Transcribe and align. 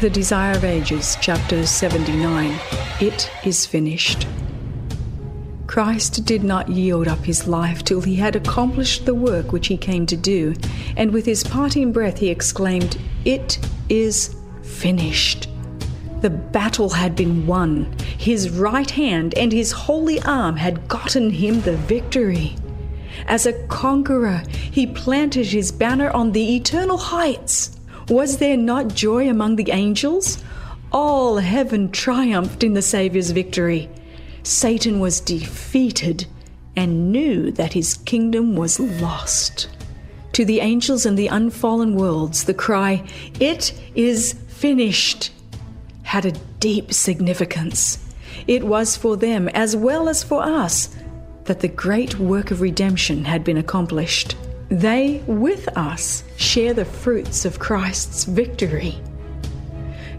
The 0.00 0.08
Desire 0.08 0.52
of 0.52 0.62
Ages, 0.62 1.16
chapter 1.20 1.66
79 1.66 2.56
It 3.00 3.28
is 3.44 3.66
finished. 3.66 4.28
Christ 5.66 6.24
did 6.24 6.44
not 6.44 6.68
yield 6.68 7.08
up 7.08 7.24
his 7.24 7.48
life 7.48 7.82
till 7.82 8.02
he 8.02 8.14
had 8.14 8.36
accomplished 8.36 9.06
the 9.06 9.14
work 9.14 9.50
which 9.50 9.66
he 9.66 9.76
came 9.76 10.06
to 10.06 10.16
do, 10.16 10.54
and 10.96 11.10
with 11.10 11.26
his 11.26 11.42
parting 11.42 11.90
breath 11.90 12.18
he 12.18 12.28
exclaimed, 12.28 12.96
It 13.24 13.58
is 13.88 14.36
finished. 14.62 15.48
The 16.20 16.30
battle 16.30 16.90
had 16.90 17.16
been 17.16 17.44
won. 17.44 17.92
His 18.18 18.50
right 18.50 18.90
hand 18.90 19.36
and 19.36 19.50
his 19.50 19.72
holy 19.72 20.22
arm 20.22 20.58
had 20.58 20.86
gotten 20.86 21.30
him 21.30 21.62
the 21.62 21.76
victory. 21.76 22.54
As 23.26 23.46
a 23.46 23.66
conqueror, 23.66 24.44
he 24.70 24.86
planted 24.86 25.46
his 25.46 25.72
banner 25.72 26.10
on 26.12 26.30
the 26.30 26.54
eternal 26.54 26.98
heights. 26.98 27.77
Was 28.08 28.38
there 28.38 28.56
not 28.56 28.94
joy 28.94 29.28
among 29.28 29.56
the 29.56 29.70
angels? 29.70 30.42
All 30.90 31.36
heaven 31.36 31.90
triumphed 31.90 32.64
in 32.64 32.72
the 32.72 32.80
Saviour's 32.80 33.32
victory. 33.32 33.90
Satan 34.42 34.98
was 34.98 35.20
defeated 35.20 36.26
and 36.74 37.12
knew 37.12 37.50
that 37.52 37.74
his 37.74 37.98
kingdom 37.98 38.56
was 38.56 38.80
lost. 38.80 39.68
To 40.32 40.46
the 40.46 40.60
angels 40.60 41.04
and 41.04 41.18
the 41.18 41.26
unfallen 41.26 41.96
worlds, 41.96 42.44
the 42.44 42.54
cry, 42.54 43.04
It 43.40 43.74
is 43.94 44.32
finished, 44.48 45.30
had 46.04 46.24
a 46.24 46.32
deep 46.60 46.94
significance. 46.94 47.98
It 48.46 48.64
was 48.64 48.96
for 48.96 49.18
them, 49.18 49.48
as 49.50 49.76
well 49.76 50.08
as 50.08 50.22
for 50.22 50.42
us, 50.42 50.96
that 51.44 51.60
the 51.60 51.68
great 51.68 52.18
work 52.18 52.50
of 52.50 52.62
redemption 52.62 53.26
had 53.26 53.44
been 53.44 53.58
accomplished. 53.58 54.34
They, 54.70 55.22
with 55.26 55.66
us, 55.78 56.24
share 56.36 56.74
the 56.74 56.84
fruits 56.84 57.44
of 57.46 57.58
Christ's 57.58 58.24
victory. 58.24 59.00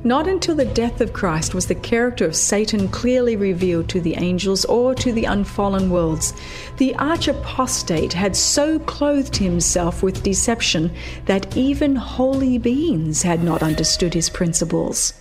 Not 0.03 0.28
until 0.28 0.55
the 0.55 0.66
death 0.66 1.02
of 1.02 1.14
Christ 1.14 1.53
was 1.53 1.67
the 1.67 1.75
character 1.75 2.25
of 2.25 2.36
Satan 2.36 2.88
clearly 2.88 3.36
revealed 3.36 3.89
to 3.89 4.00
the 4.00 4.16
angels 4.16 4.64
or 4.66 4.95
to 4.95 5.11
the 5.11 5.25
unfallen 5.25 5.89
worlds. 5.89 6.33
The 6.77 6.95
arch 6.95 7.27
apostate 7.27 8.14
had 8.14 8.36
so 8.36 8.80
clothed 8.80 9.36
himself 9.36 10.02
with 10.02 10.23
deception 10.23 10.95
that 11.25 11.55
even 11.58 11.97
holy 11.97 12.58
beings 12.58 13.22
had 13.22 13.44
not 13.44 13.61
understood 13.61 14.14
his 14.14 14.30
principles. 14.30 15.14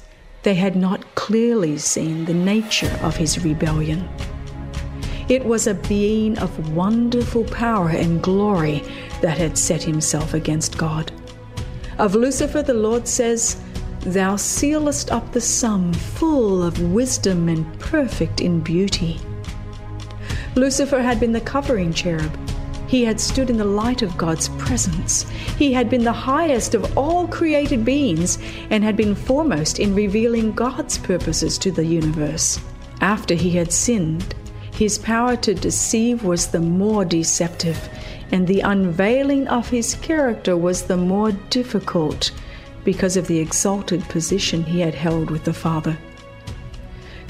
They 0.45 0.55
had 0.55 0.77
not 0.77 1.17
clearly 1.17 1.77
seen 1.77 2.25
the 2.25 2.35
nature 2.35 2.99
of 3.03 3.17
his 3.17 3.45
rebellion. 3.45 4.09
It 5.29 5.45
was 5.45 5.67
a 5.67 5.75
being 5.75 6.39
of 6.39 6.75
wonderful 6.75 7.45
power 7.45 7.91
and 7.91 8.23
glory 8.23 8.83
that 9.21 9.37
had 9.37 9.59
set 9.59 9.83
himself 9.83 10.33
against 10.33 10.79
God. 10.79 11.13
Of 11.99 12.15
Lucifer, 12.15 12.63
the 12.63 12.73
Lord 12.73 13.07
says, 13.07 13.61
Thou 14.01 14.37
sealest 14.37 15.13
up 15.13 15.33
the 15.33 15.41
sum, 15.41 15.93
full 15.93 16.63
of 16.63 16.81
wisdom 16.81 17.51
and 17.51 17.79
perfect 17.79 18.41
in 18.41 18.61
beauty. 18.61 19.21
Lucifer 20.55 21.03
had 21.03 21.21
been 21.21 21.33
the 21.33 21.43
covering 21.43 21.93
cherub. 21.93 22.35
He 22.87 23.05
had 23.05 23.21
stood 23.21 23.51
in 23.51 23.59
the 23.59 23.67
light 23.67 24.01
of 24.01 24.17
God's 24.17 24.49
presence. 24.51 25.29
He 25.59 25.75
had 25.75 25.91
been 25.91 26.05
the 26.05 26.13
highest 26.13 26.75
of 26.75 26.97
all 26.97 27.29
created 27.29 27.85
beings 27.85 28.39
and 28.71 28.83
had 28.83 28.97
been 28.97 29.15
foremost 29.15 29.79
in 29.79 29.95
revealing 29.95 30.53
God's 30.53 30.97
purposes 30.97 31.59
to 31.59 31.71
the 31.71 31.85
universe. 31.85 32.59
After 33.03 33.35
he 33.35 33.51
had 33.51 33.73
sinned, 33.73 34.35
his 34.79 34.97
power 34.97 35.35
to 35.35 35.55
deceive 35.55 36.23
was 36.23 36.47
the 36.47 36.61
more 36.61 37.05
deceptive, 37.05 37.89
and 38.31 38.47
the 38.47 38.61
unveiling 38.61 39.49
of 39.49 39.69
his 39.69 39.97
character 39.97 40.57
was 40.57 40.85
the 40.85 40.97
more 40.97 41.33
difficult 41.51 42.31
because 42.85 43.17
of 43.17 43.27
the 43.27 43.41
exalted 43.41 44.01
position 44.05 44.63
he 44.63 44.79
had 44.79 44.95
held 44.95 45.33
with 45.33 45.43
the 45.43 45.53
Father. 45.53 45.99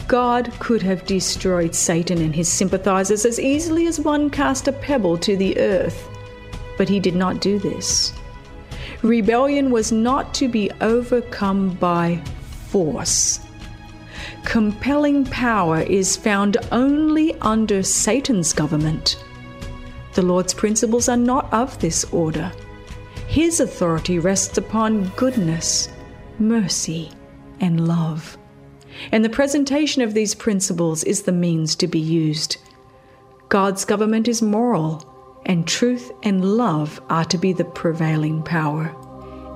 God 0.08 0.52
could 0.58 0.82
have 0.82 1.06
destroyed 1.06 1.74
Satan 1.74 2.20
and 2.20 2.34
his 2.34 2.50
sympathizers 2.50 3.24
as 3.24 3.40
easily 3.40 3.86
as 3.86 3.98
one 3.98 4.28
cast 4.28 4.68
a 4.68 4.72
pebble 4.72 5.16
to 5.16 5.34
the 5.34 5.58
earth, 5.58 6.06
but 6.76 6.90
he 6.90 7.00
did 7.00 7.16
not 7.16 7.40
do 7.40 7.58
this. 7.58 8.12
Rebellion 9.00 9.70
was 9.70 9.90
not 9.90 10.34
to 10.34 10.48
be 10.48 10.70
overcome 10.82 11.70
by 11.76 12.20
force 12.68 13.40
compelling 14.44 15.24
power 15.26 15.80
is 15.80 16.16
found 16.16 16.56
only 16.72 17.34
under 17.40 17.82
Satan's 17.82 18.52
government. 18.52 19.22
The 20.14 20.22
Lord's 20.22 20.54
principles 20.54 21.08
are 21.08 21.16
not 21.16 21.52
of 21.52 21.78
this 21.78 22.04
order. 22.12 22.50
His 23.28 23.60
authority 23.60 24.18
rests 24.18 24.58
upon 24.58 25.08
goodness, 25.16 25.88
mercy, 26.38 27.10
and 27.60 27.86
love. 27.86 28.38
And 29.12 29.24
the 29.24 29.30
presentation 29.30 30.02
of 30.02 30.14
these 30.14 30.34
principles 30.34 31.04
is 31.04 31.22
the 31.22 31.32
means 31.32 31.76
to 31.76 31.86
be 31.86 32.00
used. 32.00 32.56
God's 33.48 33.84
government 33.84 34.28
is 34.28 34.42
moral, 34.42 35.04
and 35.46 35.66
truth 35.66 36.10
and 36.22 36.56
love 36.56 37.00
are 37.08 37.24
to 37.26 37.38
be 37.38 37.52
the 37.52 37.64
prevailing 37.64 38.42
power. 38.42 38.94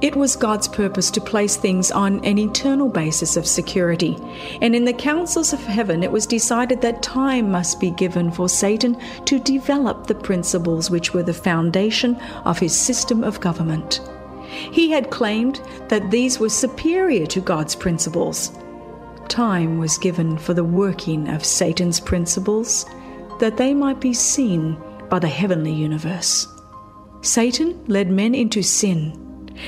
It 0.02 0.16
was 0.16 0.34
God's 0.34 0.66
purpose 0.66 1.12
to 1.12 1.20
place 1.20 1.54
things 1.54 1.92
on 1.92 2.24
an 2.24 2.36
eternal 2.36 2.88
basis 2.88 3.36
of 3.36 3.46
security, 3.46 4.18
and 4.60 4.74
in 4.74 4.84
the 4.84 4.92
councils 4.92 5.52
of 5.52 5.64
heaven 5.64 6.02
it 6.02 6.10
was 6.10 6.26
decided 6.26 6.80
that 6.80 7.04
time 7.04 7.52
must 7.52 7.78
be 7.78 7.92
given 7.92 8.32
for 8.32 8.48
Satan 8.48 8.96
to 9.26 9.38
develop 9.38 10.08
the 10.08 10.16
principles 10.16 10.90
which 10.90 11.14
were 11.14 11.22
the 11.22 11.32
foundation 11.32 12.16
of 12.44 12.58
his 12.58 12.76
system 12.76 13.22
of 13.22 13.38
government. 13.38 14.00
He 14.48 14.90
had 14.90 15.10
claimed 15.10 15.60
that 15.88 16.10
these 16.10 16.40
were 16.40 16.48
superior 16.48 17.24
to 17.26 17.40
God's 17.40 17.76
principles. 17.76 18.50
Time 19.28 19.78
was 19.78 19.98
given 19.98 20.36
for 20.36 20.52
the 20.52 20.64
working 20.64 21.28
of 21.28 21.44
Satan's 21.44 22.00
principles, 22.00 22.86
that 23.38 23.56
they 23.56 23.72
might 23.72 24.00
be 24.00 24.14
seen 24.14 24.76
by 25.08 25.20
the 25.20 25.28
heavenly 25.28 25.72
universe. 25.72 26.48
Satan 27.20 27.84
led 27.86 28.10
men 28.10 28.34
into 28.34 28.62
sin 28.62 29.21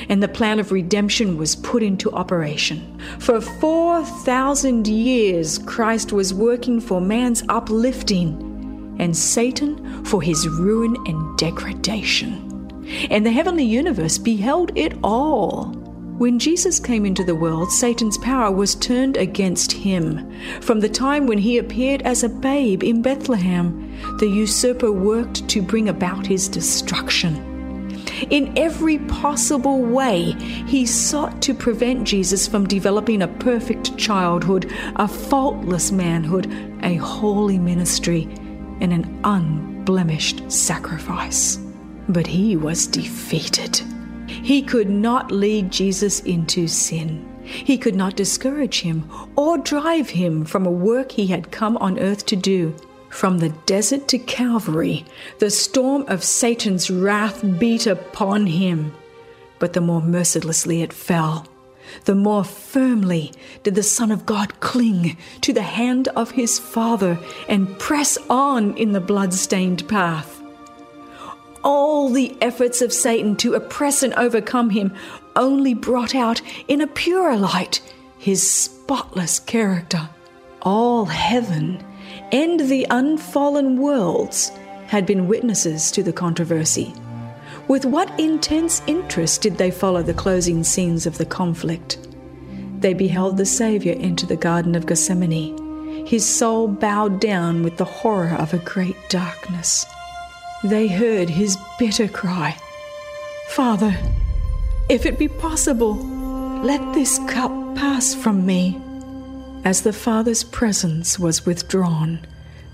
and 0.08 0.22
the 0.22 0.28
plan 0.28 0.58
of 0.58 0.72
redemption 0.72 1.36
was 1.36 1.56
put 1.56 1.82
into 1.82 2.12
operation. 2.12 2.98
For 3.18 3.40
4,000 3.40 4.86
years, 4.86 5.58
Christ 5.58 6.12
was 6.12 6.34
working 6.34 6.80
for 6.80 7.00
man's 7.00 7.42
uplifting, 7.48 8.96
and 8.98 9.16
Satan 9.16 10.04
for 10.04 10.22
his 10.22 10.48
ruin 10.48 10.96
and 11.06 11.36
degradation. 11.38 12.50
And 13.10 13.24
the 13.24 13.32
heavenly 13.32 13.64
universe 13.64 14.18
beheld 14.18 14.76
it 14.76 14.94
all. 15.02 15.72
When 16.18 16.38
Jesus 16.38 16.78
came 16.78 17.04
into 17.04 17.24
the 17.24 17.34
world, 17.34 17.72
Satan's 17.72 18.18
power 18.18 18.52
was 18.52 18.76
turned 18.76 19.16
against 19.16 19.72
him. 19.72 20.32
From 20.60 20.78
the 20.78 20.88
time 20.88 21.26
when 21.26 21.38
he 21.38 21.58
appeared 21.58 22.02
as 22.02 22.22
a 22.22 22.28
babe 22.28 22.84
in 22.84 23.02
Bethlehem, 23.02 23.90
the 24.18 24.28
usurper 24.28 24.92
worked 24.92 25.48
to 25.48 25.60
bring 25.60 25.88
about 25.88 26.24
his 26.24 26.46
destruction. 26.46 27.53
In 28.30 28.56
every 28.56 28.98
possible 28.98 29.82
way, 29.82 30.32
he 30.66 30.86
sought 30.86 31.42
to 31.42 31.54
prevent 31.54 32.04
Jesus 32.04 32.46
from 32.46 32.66
developing 32.66 33.22
a 33.22 33.28
perfect 33.28 33.96
childhood, 33.96 34.72
a 34.96 35.06
faultless 35.06 35.92
manhood, 35.92 36.50
a 36.82 36.94
holy 36.94 37.58
ministry, 37.58 38.24
and 38.80 38.92
an 38.92 39.20
unblemished 39.24 40.50
sacrifice. 40.50 41.58
But 42.08 42.26
he 42.26 42.56
was 42.56 42.86
defeated. 42.86 43.82
He 44.28 44.62
could 44.62 44.90
not 44.90 45.30
lead 45.30 45.70
Jesus 45.70 46.20
into 46.20 46.66
sin. 46.66 47.30
He 47.42 47.76
could 47.76 47.94
not 47.94 48.16
discourage 48.16 48.80
him 48.80 49.10
or 49.36 49.58
drive 49.58 50.10
him 50.10 50.44
from 50.44 50.66
a 50.66 50.70
work 50.70 51.12
he 51.12 51.26
had 51.26 51.50
come 51.50 51.76
on 51.76 51.98
earth 51.98 52.24
to 52.26 52.36
do. 52.36 52.74
From 53.14 53.38
the 53.38 53.50
desert 53.64 54.08
to 54.08 54.18
Calvary, 54.18 55.04
the 55.38 55.48
storm 55.48 56.04
of 56.08 56.24
Satan's 56.24 56.90
wrath 56.90 57.44
beat 57.60 57.86
upon 57.86 58.46
him. 58.46 58.92
But 59.60 59.72
the 59.72 59.80
more 59.80 60.02
mercilessly 60.02 60.82
it 60.82 60.92
fell, 60.92 61.46
the 62.06 62.16
more 62.16 62.42
firmly 62.42 63.32
did 63.62 63.76
the 63.76 63.84
Son 63.84 64.10
of 64.10 64.26
God 64.26 64.58
cling 64.58 65.16
to 65.42 65.52
the 65.52 65.62
hand 65.62 66.08
of 66.08 66.32
his 66.32 66.58
Father 66.58 67.18
and 67.48 67.78
press 67.78 68.18
on 68.28 68.76
in 68.76 68.90
the 68.90 69.00
blood-stained 69.00 69.88
path. 69.88 70.42
all 71.62 72.10
the 72.10 72.36
efforts 72.40 72.82
of 72.82 72.92
Satan 72.92 73.34
to 73.36 73.54
oppress 73.54 74.02
and 74.02 74.12
overcome 74.14 74.70
him 74.70 74.92
only 75.34 75.74
brought 75.74 76.14
out 76.14 76.42
in 76.68 76.80
a 76.80 76.86
purer 76.86 77.36
light 77.36 77.80
his 78.18 78.48
spotless 78.48 79.38
character. 79.38 80.08
All 80.62 81.06
heaven 81.06 81.82
and 82.34 82.58
the 82.68 82.84
unfallen 82.90 83.78
worlds 83.78 84.50
had 84.88 85.06
been 85.06 85.28
witnesses 85.28 85.92
to 85.92 86.02
the 86.02 86.12
controversy. 86.12 86.92
With 87.68 87.84
what 87.84 88.18
intense 88.18 88.82
interest 88.88 89.40
did 89.40 89.56
they 89.56 89.70
follow 89.70 90.02
the 90.02 90.14
closing 90.14 90.64
scenes 90.64 91.06
of 91.06 91.16
the 91.16 91.26
conflict? 91.26 91.96
They 92.80 92.92
beheld 92.92 93.36
the 93.36 93.46
Saviour 93.46 93.94
enter 94.00 94.26
the 94.26 94.34
Garden 94.34 94.74
of 94.74 94.84
Gethsemane, 94.84 96.04
his 96.06 96.26
soul 96.26 96.66
bowed 96.66 97.20
down 97.20 97.62
with 97.62 97.76
the 97.76 97.84
horror 97.84 98.34
of 98.36 98.52
a 98.52 98.58
great 98.58 98.96
darkness. 99.08 99.86
They 100.64 100.88
heard 100.88 101.30
his 101.30 101.56
bitter 101.78 102.08
cry 102.08 102.56
Father, 103.50 103.96
if 104.88 105.06
it 105.06 105.20
be 105.20 105.28
possible, 105.28 105.94
let 106.64 106.94
this 106.94 107.20
cup 107.28 107.52
pass 107.76 108.12
from 108.12 108.44
me. 108.44 108.80
As 109.64 109.80
the 109.80 109.94
Father's 109.94 110.44
presence 110.44 111.18
was 111.18 111.46
withdrawn, 111.46 112.20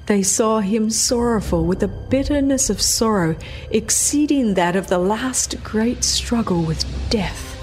they 0.06 0.24
saw 0.24 0.58
him 0.58 0.90
sorrowful 0.90 1.64
with 1.64 1.84
a 1.84 1.88
bitterness 1.88 2.68
of 2.68 2.82
sorrow 2.82 3.36
exceeding 3.70 4.54
that 4.54 4.74
of 4.74 4.88
the 4.88 4.98
last 4.98 5.62
great 5.62 6.02
struggle 6.02 6.62
with 6.62 6.84
death. 7.08 7.56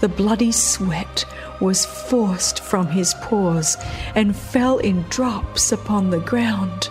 The 0.00 0.08
bloody 0.08 0.50
sweat 0.50 1.24
was 1.60 1.86
forced 1.86 2.64
from 2.64 2.88
his 2.88 3.14
pores 3.22 3.76
and 4.16 4.36
fell 4.36 4.78
in 4.78 5.02
drops 5.02 5.70
upon 5.70 6.10
the 6.10 6.18
ground. 6.18 6.88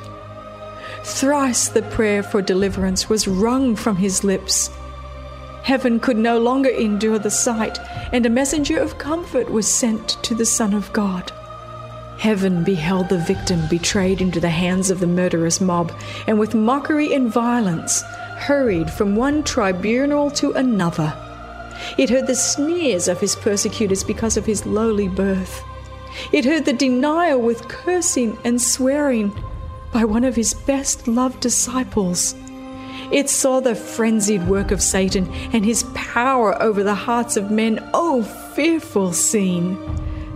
Thrice 1.03 1.67
the 1.67 1.83
prayer 1.83 2.23
for 2.23 2.41
deliverance 2.41 3.09
was 3.09 3.27
wrung 3.27 3.75
from 3.75 3.97
his 3.97 4.23
lips. 4.23 4.69
Heaven 5.65 5.99
could 5.99 6.17
no 6.17 6.37
longer 6.37 6.69
endure 6.69 7.17
the 7.17 7.31
sight, 7.31 7.79
and 8.13 8.23
a 8.23 8.29
messenger 8.29 8.77
of 8.77 8.99
comfort 8.99 9.51
was 9.51 9.67
sent 9.67 10.09
to 10.21 10.35
the 10.35 10.45
Son 10.45 10.75
of 10.75 10.93
God. 10.93 11.31
Heaven 12.19 12.63
beheld 12.63 13.09
the 13.09 13.17
victim 13.17 13.67
betrayed 13.67 14.21
into 14.21 14.39
the 14.39 14.51
hands 14.51 14.91
of 14.91 14.99
the 14.99 15.07
murderous 15.07 15.59
mob, 15.59 15.91
and 16.27 16.37
with 16.37 16.53
mockery 16.53 17.15
and 17.15 17.33
violence 17.33 18.03
hurried 18.37 18.91
from 18.91 19.15
one 19.15 19.41
tribunal 19.41 20.29
to 20.29 20.51
another. 20.51 21.11
It 21.97 22.11
heard 22.11 22.27
the 22.27 22.35
sneers 22.35 23.07
of 23.07 23.19
his 23.19 23.35
persecutors 23.35 24.03
because 24.03 24.37
of 24.37 24.45
his 24.45 24.67
lowly 24.67 25.07
birth. 25.07 25.63
It 26.31 26.45
heard 26.45 26.65
the 26.65 26.73
denial 26.73 27.41
with 27.41 27.67
cursing 27.69 28.37
and 28.43 28.61
swearing 28.61 29.33
by 29.91 30.05
one 30.05 30.25
of 30.25 30.35
his 30.35 30.53
best 30.53 31.07
loved 31.07 31.39
disciples. 31.39 32.35
It 33.11 33.29
saw 33.29 33.59
the 33.59 33.75
frenzied 33.75 34.47
work 34.47 34.71
of 34.71 34.81
Satan 34.81 35.31
and 35.53 35.65
his 35.65 35.83
power 35.93 36.61
over 36.61 36.83
the 36.83 36.95
hearts 36.95 37.37
of 37.37 37.51
men. 37.51 37.87
Oh, 37.93 38.23
fearful 38.23 39.13
scene! 39.13 39.77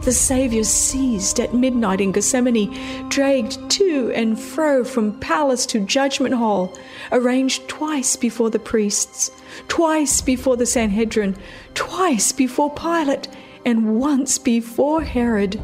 the 0.01 0.11
Saviour 0.13 0.63
seized 0.63 1.39
at 1.39 1.53
midnight 1.53 2.01
in 2.01 2.11
Gethsemane, 2.11 3.09
dragged 3.09 3.69
to 3.71 4.11
and 4.15 4.39
fro 4.39 4.83
from 4.83 5.19
palace 5.19 5.65
to 5.67 5.79
judgment 5.79 6.33
hall, 6.35 6.77
arranged 7.11 7.67
twice 7.67 8.15
before 8.15 8.49
the 8.49 8.59
priests, 8.59 9.29
twice 9.67 10.21
before 10.21 10.57
the 10.57 10.65
Sanhedrin, 10.65 11.35
twice 11.73 12.31
before 12.31 12.73
Pilate, 12.73 13.27
and 13.65 13.99
once 13.99 14.37
before 14.37 15.03
Herod, 15.03 15.61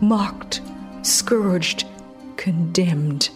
mocked, 0.00 0.60
scourged, 1.02 1.84
condemned, 2.36 3.30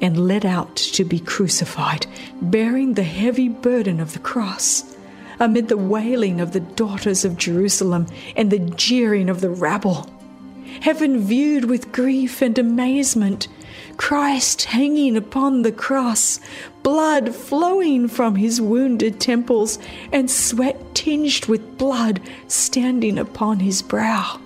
and 0.00 0.26
led 0.28 0.46
out 0.46 0.76
to 0.76 1.04
be 1.04 1.20
crucified, 1.20 2.06
bearing 2.40 2.94
the 2.94 3.02
heavy 3.02 3.48
burden 3.48 4.00
of 4.00 4.12
the 4.12 4.18
cross 4.18 4.96
amid 5.40 5.68
the 5.68 5.76
wailing 5.76 6.40
of 6.40 6.52
the 6.52 6.60
daughters 6.60 7.24
of 7.24 7.38
Jerusalem 7.38 8.06
and 8.36 8.50
the 8.50 8.58
jeering 8.58 9.30
of 9.30 9.40
the 9.40 9.50
rabble. 9.50 10.08
Heaven 10.82 11.18
viewed 11.18 11.64
with 11.64 11.92
grief 11.92 12.42
and 12.42 12.56
amazement 12.58 13.48
Christ 13.96 14.64
hanging 14.64 15.16
upon 15.16 15.62
the 15.62 15.72
cross, 15.72 16.40
blood 16.82 17.34
flowing 17.34 18.08
from 18.08 18.36
his 18.36 18.60
wounded 18.60 19.20
temples, 19.20 19.78
and 20.12 20.30
sweat 20.30 20.94
tinged 20.94 21.46
with 21.46 21.76
blood 21.76 22.20
standing 22.48 23.18
upon 23.18 23.60
his 23.60 23.82
brow. 23.82 24.40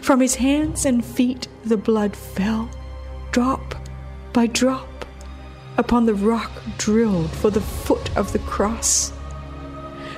From 0.00 0.20
his 0.20 0.36
hands 0.36 0.84
and 0.84 1.04
feet 1.04 1.48
the 1.64 1.76
blood 1.76 2.14
fell, 2.14 2.68
drop 3.32 3.74
by 4.32 4.46
drop, 4.46 5.04
upon 5.76 6.06
the 6.06 6.14
rock 6.14 6.50
drilled 6.78 7.30
for 7.30 7.50
the 7.50 7.60
foot 7.60 8.16
of 8.16 8.32
the 8.32 8.38
cross. 8.40 9.12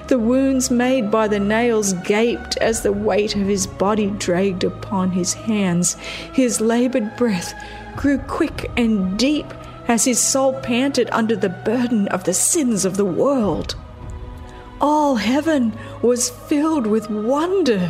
The 0.09 0.19
wounds 0.19 0.71
made 0.71 1.11
by 1.11 1.29
the 1.29 1.41
nails 1.41 1.95
gaped 2.05 2.59
as 2.59 2.83
the 2.83 2.93
weight 2.93 3.35
of 3.37 3.47
his 3.47 3.67
body 3.67 4.11
dragged 4.11 4.63
upon 4.63 5.13
his 5.13 5.33
hands. 5.33 5.95
His 6.33 6.61
labored 6.61 7.17
breath 7.17 7.55
grew 7.97 8.19
quick 8.19 8.71
and 8.77 9.19
deep 9.19 9.47
as 9.89 10.05
his 10.05 10.21
soul 10.21 10.61
panted 10.61 11.09
under 11.11 11.37
the 11.37 11.49
burden 11.49 12.09
of 12.09 12.25
the 12.25 12.35
sins 12.35 12.85
of 12.85 12.97
the 12.97 13.05
world. 13.05 13.77
All 14.81 15.17
heaven 15.17 15.73
was 16.03 16.29
filled 16.29 16.87
with 16.87 17.09
wonder 17.09 17.89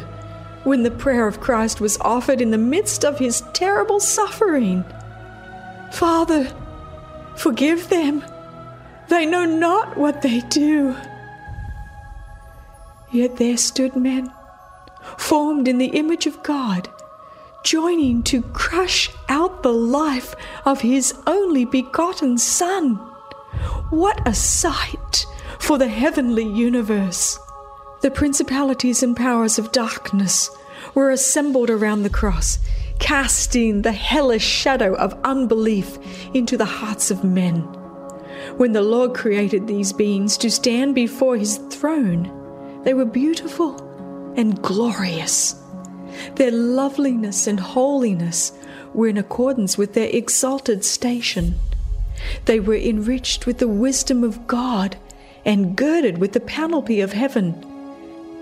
when 0.63 0.83
the 0.85 0.91
prayer 0.91 1.27
of 1.27 1.41
Christ 1.41 1.81
was 1.81 1.99
offered 2.01 2.41
in 2.41 2.53
the 2.53 2.59
midst 2.59 3.05
of 3.05 3.19
his 3.19 3.43
terrible 3.53 3.99
suffering. 3.99 4.85
Father, 5.95 6.53
forgive 7.37 7.89
them. 7.89 8.25
They 9.09 9.25
know 9.27 9.45
not 9.45 9.97
what 9.97 10.23
they 10.23 10.41
do. 10.41 10.97
Yet 13.13 13.37
there 13.37 13.57
stood 13.57 13.95
men, 13.95 14.33
formed 15.17 15.69
in 15.69 15.79
the 15.79 15.95
image 15.97 16.27
of 16.27 16.43
God, 16.43 16.89
joining 17.63 18.25
to 18.25 18.43
crush 18.43 19.09
out 19.29 19.63
the 19.63 19.73
life 19.73 20.35
of 20.65 20.81
his 20.81 21.15
only 21.29 21.65
begotten 21.65 22.39
Son. 22.39 22.97
What 23.91 24.21
a 24.27 24.35
sight 24.35 25.27
for 25.61 25.79
the 25.79 25.87
heavenly 25.89 26.45
universe! 26.45 27.39
The 28.01 28.11
principalities 28.11 29.05
and 29.05 29.17
powers 29.17 29.61
of 29.61 29.71
darkness 29.71 30.51
were 30.93 31.13
assembled 31.13 31.71
around 31.71 32.03
the 32.03 32.11
cross, 32.11 32.59
casting 32.99 33.83
the 33.83 33.93
hellish 33.93 34.45
shadow 34.45 34.95
of 34.95 35.19
unbelief 35.25 35.99
into 36.35 36.57
the 36.57 36.65
hearts 36.65 37.11
of 37.11 37.25
men. 37.25 37.61
When 38.57 38.73
the 38.73 38.83
Lord 38.83 39.15
created 39.15 39.67
these 39.67 39.93
beings 39.93 40.37
to 40.39 40.51
stand 40.51 40.95
before 40.95 41.37
his 41.37 41.59
throne, 41.71 42.31
they 42.85 42.95
were 42.95 43.05
beautiful 43.05 43.81
and 44.37 44.61
glorious. 44.63 45.61
Their 46.37 46.51
loveliness 46.51 47.47
and 47.47 47.59
holiness 47.59 48.53
were 48.93 49.09
in 49.09 49.19
accordance 49.19 49.77
with 49.77 49.95
their 49.95 50.09
exalted 50.09 50.85
station. 50.85 51.57
They 52.45 52.61
were 52.61 52.77
enriched 52.77 53.47
with 53.47 53.59
the 53.59 53.69
wisdom 53.69 54.23
of 54.23 54.47
God 54.47 54.97
and 55.45 55.77
girded 55.77 56.19
with 56.19 56.33
the 56.33 56.41
panoply 56.41 57.01
of 57.01 57.13
heaven. 57.13 57.55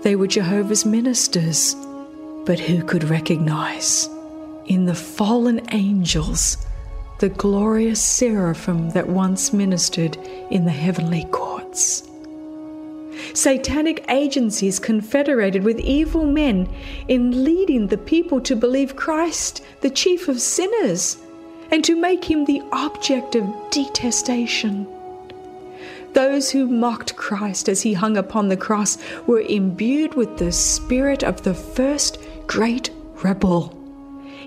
They 0.03 0.15
were 0.15 0.27
Jehovah's 0.27 0.85
ministers, 0.85 1.75
but 2.45 2.59
who 2.59 2.83
could 2.83 3.05
recognize 3.05 4.09
in 4.65 4.85
the 4.85 4.95
fallen 4.95 5.61
angels 5.71 6.57
the 7.19 7.29
glorious 7.29 8.03
seraphim 8.03 8.89
that 8.91 9.07
once 9.07 9.53
ministered 9.53 10.17
in 10.49 10.65
the 10.65 10.71
heavenly 10.71 11.25
courts? 11.31 12.03
satanic 13.33 14.05
agencies 14.09 14.79
confederated 14.79 15.63
with 15.63 15.79
evil 15.79 16.25
men 16.25 16.69
in 17.07 17.43
leading 17.43 17.87
the 17.87 17.97
people 17.97 18.39
to 18.41 18.55
believe 18.55 18.95
Christ 18.95 19.63
the 19.81 19.89
chief 19.89 20.27
of 20.27 20.39
sinners 20.39 21.17
and 21.71 21.83
to 21.83 21.95
make 21.95 22.23
him 22.23 22.45
the 22.45 22.61
object 22.71 23.35
of 23.35 23.45
detestation. 23.71 24.87
Those 26.13 26.51
who 26.51 26.67
mocked 26.67 27.15
Christ 27.15 27.67
as 27.67 27.81
he 27.81 27.93
hung 27.93 28.17
upon 28.17 28.49
the 28.49 28.57
cross 28.57 28.99
were 29.25 29.41
imbued 29.41 30.13
with 30.13 30.37
the 30.37 30.51
spirit 30.51 31.23
of 31.23 31.41
the 31.41 31.55
first 31.55 32.19
great 32.45 32.91
rebel. 33.23 33.75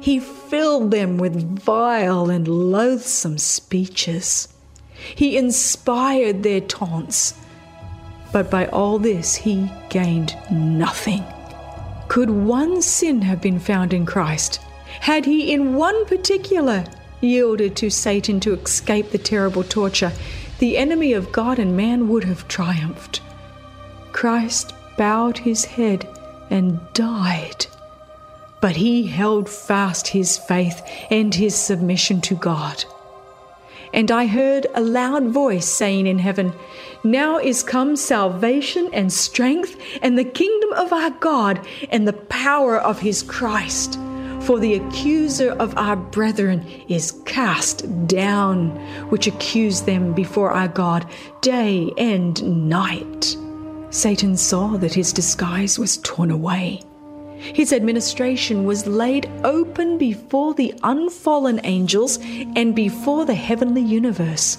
He 0.06 0.20
filled 0.20 0.92
them 0.92 1.18
with 1.18 1.60
vile 1.60 2.30
and 2.30 2.46
loathsome 2.46 3.38
speeches. 3.38 4.48
He 5.14 5.36
inspired 5.36 6.42
their 6.42 6.60
taunts 6.60 7.34
but 8.32 8.50
by 8.50 8.66
all 8.66 8.98
this 8.98 9.34
he 9.34 9.70
gained 9.88 10.36
nothing. 10.50 11.25
Could 12.08 12.28
one 12.28 12.82
sin 12.82 13.22
have 13.22 13.40
been 13.40 13.58
found 13.58 13.94
in 13.94 14.04
Christ? 14.04 14.60
Had 15.00 15.25
he 15.25 15.52
in 15.52 15.75
one 15.75 16.04
particular 16.06 16.84
yielded 17.22 17.76
to 17.76 17.90
Satan 17.90 18.40
to 18.40 18.52
escape 18.52 19.10
the 19.10 19.18
terrible 19.18 19.64
torture, 19.64 20.12
the 20.58 20.76
enemy 20.76 21.14
of 21.14 21.32
God 21.32 21.58
and 21.58 21.76
man 21.76 22.08
would 22.08 22.25
have 22.25 22.46
triumphed. 22.46 23.22
Christ 24.12 24.75
bowed 24.98 25.38
his 25.38 25.64
head 25.64 26.06
and 26.50 26.78
died. 26.92 27.66
But 28.60 28.76
he 28.76 29.06
held 29.06 29.48
fast 29.48 30.08
his 30.08 30.38
faith 30.38 30.82
and 31.10 31.34
his 31.34 31.54
submission 31.54 32.20
to 32.22 32.34
God. 32.34 32.84
And 33.92 34.10
I 34.10 34.26
heard 34.26 34.66
a 34.75 34.80
loud 34.80 35.28
voice 35.28 35.66
saying 35.66 36.06
in 36.06 36.18
heaven, 36.18 36.52
Now 37.04 37.38
is 37.38 37.62
come 37.62 37.96
salvation 37.96 38.90
and 38.92 39.12
strength 39.12 39.80
and 40.02 40.18
the 40.18 40.25
kingdom 40.25 40.72
of 40.75 40.92
our 40.92 41.10
God 41.10 41.66
and 41.90 42.06
the 42.06 42.12
power 42.12 42.78
of 42.78 42.98
his 42.98 43.22
Christ. 43.22 43.98
For 44.40 44.60
the 44.60 44.75
accuser 44.75 45.52
of 45.52 45.76
our 45.76 45.96
brethren 45.96 46.64
is 46.88 47.20
cast 47.25 48.06
down, 48.06 48.70
which 49.08 49.26
accused 49.26 49.86
them 49.86 50.12
before 50.12 50.52
our 50.52 50.68
God 50.68 51.08
day 51.40 51.90
and 51.98 52.68
night. 52.68 53.36
Satan 53.90 54.36
saw 54.36 54.76
that 54.76 54.94
his 54.94 55.12
disguise 55.12 55.78
was 55.78 55.96
torn 55.98 56.30
away. 56.30 56.80
His 57.38 57.72
administration 57.72 58.64
was 58.64 58.86
laid 58.86 59.30
open 59.44 59.98
before 59.98 60.54
the 60.54 60.74
unfallen 60.82 61.60
angels 61.64 62.18
and 62.56 62.74
before 62.74 63.24
the 63.24 63.34
heavenly 63.34 63.82
universe. 63.82 64.58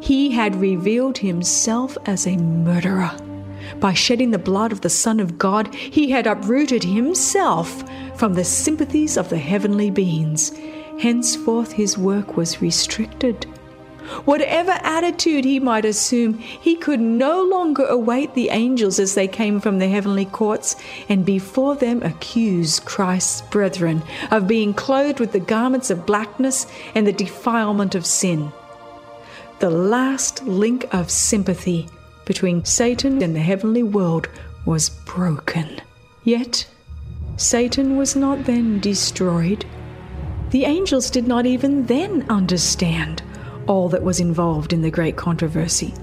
He 0.00 0.32
had 0.32 0.56
revealed 0.56 1.18
himself 1.18 1.96
as 2.06 2.26
a 2.26 2.36
murderer. 2.36 3.12
By 3.78 3.94
shedding 3.94 4.30
the 4.30 4.38
blood 4.38 4.72
of 4.72 4.80
the 4.80 4.90
Son 4.90 5.20
of 5.20 5.38
God, 5.38 5.74
he 5.74 6.10
had 6.10 6.26
uprooted 6.26 6.84
himself 6.84 7.84
from 8.16 8.34
the 8.34 8.44
sympathies 8.44 9.16
of 9.16 9.28
the 9.28 9.38
heavenly 9.38 9.90
beings. 9.90 10.52
Henceforth, 10.98 11.72
his 11.72 11.96
work 11.96 12.36
was 12.36 12.60
restricted. 12.60 13.46
Whatever 14.24 14.72
attitude 14.82 15.44
he 15.44 15.60
might 15.60 15.84
assume, 15.84 16.38
he 16.38 16.76
could 16.76 17.00
no 17.00 17.42
longer 17.42 17.84
await 17.84 18.34
the 18.34 18.50
angels 18.50 18.98
as 18.98 19.14
they 19.14 19.28
came 19.28 19.60
from 19.60 19.78
the 19.78 19.88
heavenly 19.88 20.24
courts 20.24 20.76
and 21.08 21.24
before 21.24 21.76
them 21.76 22.02
accuse 22.02 22.80
Christ's 22.80 23.42
brethren 23.42 24.02
of 24.30 24.48
being 24.48 24.74
clothed 24.74 25.20
with 25.20 25.32
the 25.32 25.40
garments 25.40 25.90
of 25.90 26.06
blackness 26.06 26.66
and 26.94 27.06
the 27.06 27.12
defilement 27.12 27.94
of 27.94 28.06
sin. 28.06 28.52
The 29.58 29.70
last 29.70 30.44
link 30.44 30.92
of 30.92 31.10
sympathy 31.10 31.88
between 32.24 32.64
Satan 32.64 33.22
and 33.22 33.34
the 33.34 33.40
heavenly 33.40 33.82
world 33.82 34.28
was 34.64 34.90
broken. 34.90 35.80
Yet, 36.24 36.66
Satan 37.36 37.96
was 37.96 38.14
not 38.14 38.44
then 38.44 38.78
destroyed. 38.80 39.64
The 40.50 40.64
angels 40.64 41.10
did 41.10 41.26
not 41.26 41.46
even 41.46 41.86
then 41.86 42.26
understand 42.28 43.22
all 43.66 43.88
that 43.88 44.02
was 44.02 44.20
involved 44.20 44.72
in 44.72 44.82
the 44.82 44.90
great 44.90 45.16
controversy. 45.16 45.94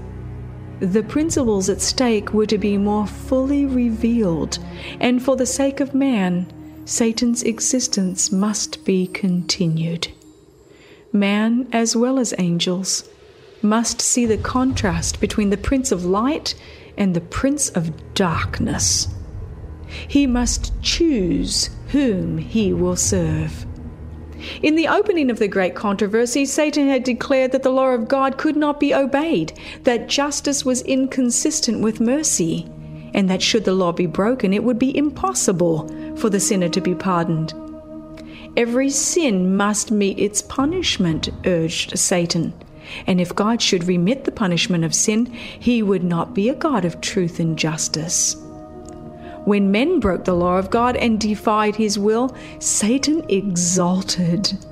The 0.80 1.02
principles 1.02 1.68
at 1.68 1.80
stake 1.80 2.32
were 2.32 2.46
to 2.46 2.56
be 2.56 2.78
more 2.78 3.06
fully 3.06 3.66
revealed, 3.66 4.58
and 4.98 5.22
for 5.22 5.36
the 5.36 5.46
sake 5.46 5.80
of 5.80 5.94
man, 5.94 6.50
Satan's 6.86 7.42
existence 7.42 8.32
must 8.32 8.84
be 8.84 9.06
continued. 9.06 10.08
Man, 11.12 11.68
as 11.72 11.94
well 11.94 12.18
as 12.18 12.32
angels, 12.38 13.08
must 13.62 14.00
see 14.00 14.24
the 14.24 14.38
contrast 14.38 15.20
between 15.20 15.50
the 15.50 15.56
Prince 15.56 15.92
of 15.92 16.04
Light 16.04 16.54
and 16.96 17.14
the 17.14 17.20
Prince 17.20 17.68
of 17.70 18.14
Darkness. 18.14 19.08
He 20.08 20.26
must 20.26 20.72
choose 20.82 21.70
whom 21.88 22.38
he 22.38 22.72
will 22.72 22.96
serve. 22.96 23.66
In 24.62 24.74
the 24.74 24.88
opening 24.88 25.30
of 25.30 25.38
the 25.38 25.48
great 25.48 25.74
controversy, 25.74 26.44
Satan 26.44 26.88
had 26.88 27.04
declared 27.04 27.52
that 27.52 27.62
the 27.62 27.70
law 27.70 27.90
of 27.90 28.08
God 28.08 28.38
could 28.38 28.56
not 28.56 28.80
be 28.80 28.94
obeyed, 28.94 29.52
that 29.84 30.08
justice 30.08 30.64
was 30.64 30.82
inconsistent 30.82 31.80
with 31.80 32.00
mercy, 32.00 32.66
and 33.14 33.28
that 33.28 33.42
should 33.42 33.64
the 33.64 33.72
law 33.72 33.92
be 33.92 34.06
broken, 34.06 34.52
it 34.52 34.64
would 34.64 34.78
be 34.78 34.96
impossible 34.96 35.88
for 36.16 36.30
the 36.30 36.40
sinner 36.40 36.68
to 36.68 36.80
be 36.80 36.94
pardoned. 36.94 37.54
Every 38.56 38.90
sin 38.90 39.56
must 39.56 39.90
meet 39.90 40.18
its 40.18 40.42
punishment, 40.42 41.28
urged 41.46 41.98
Satan. 41.98 42.52
And 43.06 43.20
if 43.20 43.34
God 43.34 43.62
should 43.62 43.84
remit 43.84 44.24
the 44.24 44.32
punishment 44.32 44.84
of 44.84 44.94
sin, 44.94 45.26
he 45.26 45.82
would 45.82 46.02
not 46.02 46.34
be 46.34 46.48
a 46.48 46.54
God 46.54 46.84
of 46.84 47.00
truth 47.00 47.38
and 47.38 47.56
justice. 47.56 48.36
When 49.50 49.72
men 49.72 49.98
broke 49.98 50.26
the 50.26 50.36
law 50.36 50.58
of 50.60 50.70
God 50.70 50.94
and 50.94 51.18
defied 51.20 51.74
his 51.74 51.98
will, 51.98 52.36
Satan 52.60 53.24
exulted. 53.28 54.64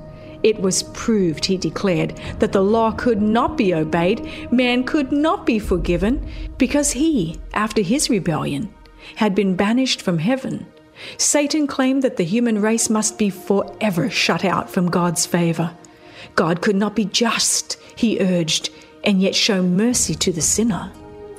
It 0.45 0.61
was 0.61 0.85
proved, 0.85 1.45
he 1.45 1.57
declared, 1.57 2.17
that 2.39 2.53
the 2.53 2.63
law 2.63 2.93
could 2.93 3.21
not 3.21 3.57
be 3.57 3.75
obeyed, 3.75 4.53
man 4.53 4.85
could 4.85 5.11
not 5.11 5.45
be 5.45 5.59
forgiven, 5.59 6.25
because 6.59 6.93
he, 6.93 7.41
after 7.55 7.83
his 7.83 8.09
rebellion, 8.09 8.73
had 9.17 9.35
been 9.35 9.57
banished 9.57 10.01
from 10.01 10.19
heaven. 10.19 10.65
Satan 11.17 11.67
claimed 11.67 12.05
that 12.05 12.17
the 12.17 12.23
human 12.23 12.63
race 12.63 12.89
must 12.89 13.19
be 13.19 13.31
forever 13.31 14.09
shut 14.09 14.45
out 14.45 14.71
from 14.71 14.93
God's 14.93 15.27
favor. 15.27 15.77
God 16.37 16.63
could 16.63 16.77
not 16.77 16.95
be 16.95 17.05
just, 17.05 17.79
he 17.97 18.21
urged, 18.21 18.71
and 19.03 19.21
yet 19.21 19.35
show 19.35 19.61
mercy 19.61 20.15
to 20.15 20.31
the 20.31 20.41
sinner. 20.41 20.93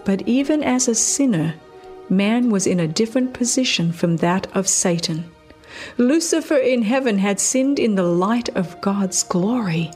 But 0.04 0.28
even 0.28 0.62
as 0.62 0.90
a 0.90 0.94
sinner, 0.94 1.56
man 2.10 2.50
was 2.50 2.68
in 2.68 2.80
a 2.80 2.88
different 2.88 3.34
position 3.34 3.92
from 3.92 4.18
that 4.18 4.48
of 4.56 4.68
Satan. 4.68 5.30
Lucifer 5.98 6.58
in 6.58 6.82
heaven 6.82 7.18
had 7.20 7.40
sinned 7.40 7.80
in 7.80 7.96
the 7.96 8.04
light 8.04 8.50
of 8.50 8.80
God's 8.82 9.24
glory. 9.24 9.92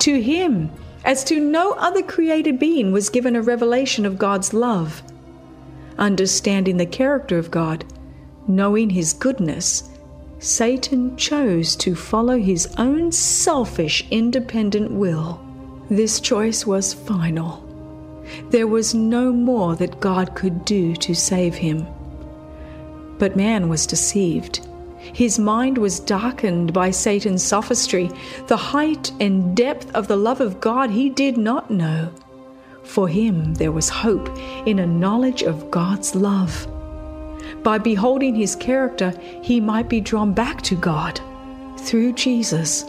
To 0.00 0.20
him, 0.20 0.70
as 1.04 1.24
to 1.24 1.38
no 1.38 1.72
other 1.72 2.02
created 2.02 2.58
being, 2.58 2.92
was 2.92 3.10
given 3.10 3.36
a 3.36 3.42
revelation 3.42 4.06
of 4.06 4.18
God's 4.18 4.54
love. 4.54 5.02
Understanding 5.98 6.78
the 6.78 6.86
character 6.86 7.38
of 7.38 7.50
God, 7.50 7.84
knowing 8.48 8.90
his 8.90 9.12
goodness, 9.12 9.90
Satan 10.38 11.16
chose 11.16 11.76
to 11.76 11.94
follow 11.94 12.38
his 12.38 12.74
own 12.76 13.12
selfish, 13.12 14.06
independent 14.10 14.90
will. 14.90 15.40
This 15.88 16.20
choice 16.20 16.66
was 16.66 16.92
final. 16.92 17.63
There 18.50 18.66
was 18.66 18.94
no 18.94 19.32
more 19.32 19.76
that 19.76 20.00
God 20.00 20.34
could 20.34 20.64
do 20.64 20.94
to 20.96 21.14
save 21.14 21.54
him. 21.54 21.86
But 23.18 23.36
man 23.36 23.68
was 23.68 23.86
deceived. 23.86 24.66
His 24.98 25.38
mind 25.38 25.78
was 25.78 26.00
darkened 26.00 26.72
by 26.72 26.90
Satan's 26.90 27.42
sophistry. 27.42 28.10
The 28.46 28.56
height 28.56 29.12
and 29.20 29.56
depth 29.56 29.94
of 29.94 30.08
the 30.08 30.16
love 30.16 30.40
of 30.40 30.60
God 30.60 30.90
he 30.90 31.10
did 31.10 31.36
not 31.36 31.70
know. 31.70 32.12
For 32.84 33.08
him 33.08 33.54
there 33.54 33.72
was 33.72 33.88
hope 33.88 34.28
in 34.66 34.78
a 34.78 34.86
knowledge 34.86 35.42
of 35.42 35.70
God's 35.70 36.14
love. 36.14 36.66
By 37.62 37.78
beholding 37.78 38.34
his 38.34 38.56
character, 38.56 39.10
he 39.42 39.60
might 39.60 39.88
be 39.88 40.00
drawn 40.00 40.32
back 40.32 40.62
to 40.62 40.74
God. 40.74 41.20
Through 41.78 42.12
Jesus, 42.12 42.84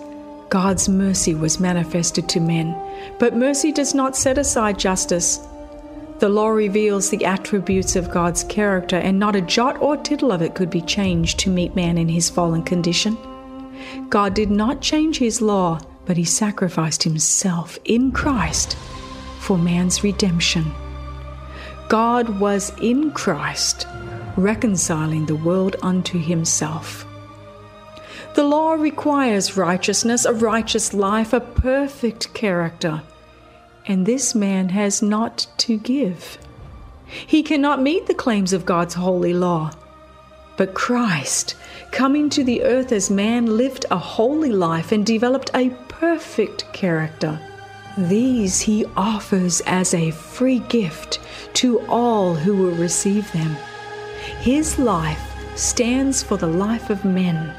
God's 0.50 0.88
mercy 0.88 1.34
was 1.34 1.60
manifested 1.60 2.30
to 2.30 2.40
men, 2.40 2.74
but 3.20 3.36
mercy 3.36 3.72
does 3.72 3.94
not 3.94 4.16
set 4.16 4.38
aside 4.38 4.80
justice. 4.80 5.40
The 6.20 6.30
law 6.30 6.48
reveals 6.48 7.10
the 7.10 7.26
attributes 7.26 7.96
of 7.96 8.12
God's 8.12 8.44
character, 8.46 8.96
and 8.96 9.20
not 9.20 9.36
a 9.36 9.42
jot 9.42 9.82
or 9.82 9.98
tittle 9.98 10.32
of 10.32 10.42
it 10.42 10.56
could 10.56 10.70
be 10.70 10.82
changed 10.82 11.40
to 11.40 11.50
meet 11.50 11.76
man 11.76 11.98
in 11.98 12.08
his 12.08 12.30
fallen 12.30 12.64
condition. 12.64 13.18
God 14.10 14.34
did 14.34 14.50
not 14.50 14.82
change 14.82 15.18
his 15.18 15.42
law, 15.42 15.80
but 16.06 16.18
he 16.18 16.24
sacrificed 16.24 17.04
himself 17.04 17.78
in 17.84 18.12
Christ 18.12 18.78
for 19.40 19.58
man's 19.58 20.04
redemption. 20.04 20.72
God 21.90 22.40
was 22.40 22.72
in 22.82 23.12
Christ, 23.12 23.86
reconciling 24.38 25.26
the 25.26 25.36
world 25.36 25.76
unto 25.82 26.18
himself. 26.18 27.06
The 28.36 28.44
law 28.44 28.74
requires 28.74 29.56
righteousness, 29.56 30.26
a 30.26 30.34
righteous 30.34 30.94
life, 30.94 31.32
a 31.32 31.40
perfect 31.40 32.34
character. 32.34 33.02
And 33.88 34.06
this 34.06 34.36
man 34.36 34.70
has 34.70 35.02
not 35.02 35.48
to 35.60 35.78
give. 35.78 36.38
He 37.06 37.42
cannot 37.44 37.82
meet 37.82 38.08
the 38.08 38.14
claims 38.14 38.52
of 38.52 38.66
God's 38.66 38.96
holy 38.96 39.34
law. 39.34 39.72
But 40.58 40.74
Christ, 40.74 41.56
coming 41.92 42.30
to 42.32 42.44
the 42.44 42.64
earth 42.64 42.92
as 42.92 43.10
man, 43.10 43.56
lived 43.56 43.86
a 43.90 43.98
holy 43.98 44.52
life 44.52 44.92
and 44.92 45.06
developed 45.06 45.50
a 45.54 45.70
perfect 45.88 46.66
character. 46.74 47.40
These 47.98 48.60
he 48.60 48.84
offers 48.98 49.62
as 49.62 49.94
a 49.94 50.12
free 50.12 50.60
gift 50.60 51.22
to 51.54 51.80
all 51.88 52.36
who 52.36 52.58
will 52.58 52.76
receive 52.76 53.32
them. 53.32 53.56
His 54.42 54.78
life 54.78 55.22
stands 55.56 56.22
for 56.22 56.36
the 56.36 56.48
life 56.48 56.90
of 56.90 57.06
men 57.06 57.56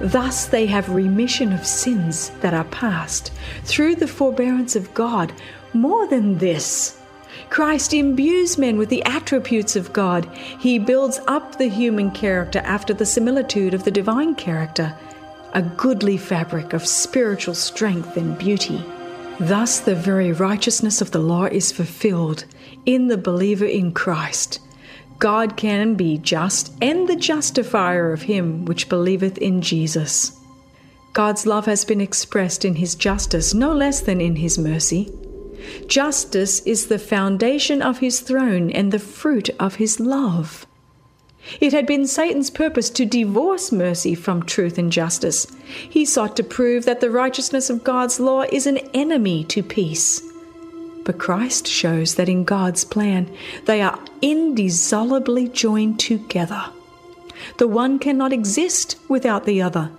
Thus 0.00 0.46
they 0.46 0.66
have 0.66 0.88
remission 0.90 1.52
of 1.52 1.66
sins 1.66 2.30
that 2.40 2.54
are 2.54 2.64
past 2.64 3.32
through 3.64 3.96
the 3.96 4.08
forbearance 4.08 4.76
of 4.76 4.92
God. 4.94 5.32
More 5.72 6.06
than 6.06 6.38
this, 6.38 6.98
Christ 7.50 7.94
imbues 7.94 8.58
men 8.58 8.76
with 8.78 8.88
the 8.88 9.04
attributes 9.04 9.76
of 9.76 9.92
God. 9.92 10.26
He 10.58 10.78
builds 10.78 11.20
up 11.26 11.58
the 11.58 11.68
human 11.68 12.10
character 12.10 12.60
after 12.60 12.94
the 12.94 13.06
similitude 13.06 13.74
of 13.74 13.84
the 13.84 13.90
divine 13.90 14.34
character, 14.34 14.96
a 15.52 15.62
goodly 15.62 16.16
fabric 16.16 16.72
of 16.72 16.86
spiritual 16.86 17.54
strength 17.54 18.16
and 18.16 18.36
beauty. 18.38 18.84
Thus, 19.38 19.80
the 19.80 19.94
very 19.94 20.32
righteousness 20.32 21.00
of 21.00 21.10
the 21.10 21.18
law 21.18 21.44
is 21.44 21.72
fulfilled 21.72 22.44
in 22.86 23.08
the 23.08 23.18
believer 23.18 23.66
in 23.66 23.92
Christ 23.92 24.60
God 25.18 25.56
can 25.56 25.94
be 25.94 26.18
just 26.18 26.72
and 26.82 27.08
the 27.08 27.16
justifier 27.16 28.12
of 28.12 28.22
him 28.22 28.64
which 28.64 28.88
believeth 28.88 29.38
in 29.38 29.62
Jesus. 29.62 30.38
God's 31.12 31.46
love 31.46 31.64
has 31.64 31.84
been 31.84 32.00
expressed 32.00 32.64
in 32.64 32.74
his 32.74 32.94
justice 32.94 33.54
no 33.54 33.72
less 33.72 34.00
than 34.00 34.20
in 34.20 34.36
his 34.36 34.58
mercy. 34.58 35.10
Justice 35.86 36.60
is 36.60 36.86
the 36.86 36.98
foundation 36.98 37.80
of 37.80 37.98
his 37.98 38.20
throne 38.20 38.70
and 38.70 38.92
the 38.92 38.98
fruit 38.98 39.48
of 39.58 39.76
his 39.76 39.98
love. 39.98 40.66
It 41.60 41.72
had 41.72 41.86
been 41.86 42.06
Satan's 42.06 42.50
purpose 42.50 42.90
to 42.90 43.06
divorce 43.06 43.72
mercy 43.72 44.14
from 44.14 44.42
truth 44.42 44.78
and 44.78 44.92
justice. 44.92 45.46
He 45.64 46.04
sought 46.04 46.36
to 46.36 46.44
prove 46.44 46.84
that 46.84 47.00
the 47.00 47.10
righteousness 47.10 47.70
of 47.70 47.84
God's 47.84 48.20
law 48.20 48.42
is 48.52 48.66
an 48.66 48.78
enemy 48.92 49.44
to 49.44 49.62
peace. 49.62 50.22
But 51.06 51.18
Christ 51.18 51.68
shows 51.68 52.16
that 52.16 52.28
in 52.28 52.42
God's 52.42 52.84
plan, 52.84 53.32
they 53.64 53.80
are 53.80 53.98
indissolubly 54.20 55.48
joined 55.48 56.00
together. 56.00 56.64
The 57.58 57.68
one 57.68 58.00
cannot 58.00 58.32
exist 58.32 58.98
without 59.08 59.46
the 59.46 59.62
other. 59.62 59.92